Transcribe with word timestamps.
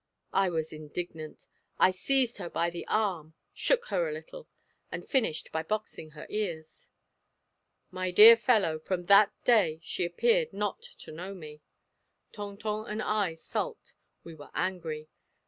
I 0.33 0.49
was 0.49 0.73
indignant. 0.73 1.45
I 1.77 1.91
seized 1.91 2.37
her 2.39 2.49
by 2.49 2.71
the 2.71 2.87
arm, 2.87 3.35
shook 3.53 3.85
her 3.89 4.09
a 4.09 4.11
little, 4.11 4.49
and 4.91 5.07
finished 5.07 5.51
by 5.51 5.61
boxing 5.61 6.09
her 6.17 6.25
ears. 6.27 6.89
"My 7.91 8.09
dear 8.09 8.35
fellow, 8.35 8.79
from 8.79 9.03
that 9.03 9.31
day 9.45 9.79
she 9.83 10.03
appeared 10.03 10.53
not 10.53 10.81
to 11.01 11.11
know 11.11 11.35
me. 11.35 11.61
Tonton 12.31 12.85
and 12.87 12.99
I 12.99 13.35
sulked; 13.35 13.93
we 14.23 14.33
were 14.33 14.49
angry. 14.55 15.07